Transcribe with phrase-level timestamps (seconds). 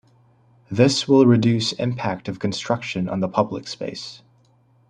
[0.71, 4.23] This will reduce impact of construction on the public space.